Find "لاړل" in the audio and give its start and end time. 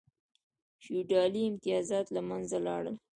2.65-2.95